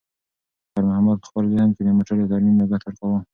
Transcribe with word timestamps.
خیر 0.71 0.83
محمد 0.89 1.17
په 1.21 1.25
خپل 1.29 1.43
ذهن 1.53 1.69
کې 1.75 1.81
د 1.85 1.89
موټر 1.97 2.15
د 2.19 2.23
ترمیم 2.33 2.55
لګښت 2.61 2.83
ورکاوه. 2.87 3.19